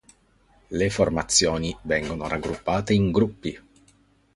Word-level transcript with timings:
Le 0.69 0.89
formazioni 0.89 1.77
vengono 1.83 2.27
raggruppate 2.27 2.95
in 2.95 3.11
"gruppi". 3.11 3.59